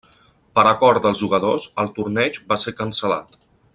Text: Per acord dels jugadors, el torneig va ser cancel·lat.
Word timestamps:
Per 0.59 0.63
acord 0.69 1.03
dels 1.07 1.21
jugadors, 1.25 1.67
el 1.83 1.93
torneig 1.99 2.41
va 2.53 2.59
ser 2.63 2.75
cancel·lat. 2.81 3.39